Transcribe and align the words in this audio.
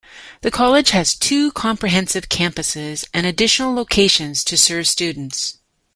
The 0.41 0.49
college 0.49 0.89
has 0.89 1.13
two 1.13 1.51
comprehensive 1.51 2.27
campuses 2.27 3.05
and 3.13 3.27
additional 3.27 3.75
locations 3.75 4.43
to 4.45 4.57
serve 4.57 4.87
students. 4.87 5.59